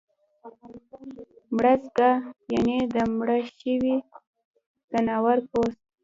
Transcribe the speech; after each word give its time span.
مړزګه 1.55 2.09
یعنی 2.53 2.77
د 2.95 2.97
مړه 3.17 3.37
شوي 3.57 3.95
ځناور 4.91 5.37
پوست 5.49 5.81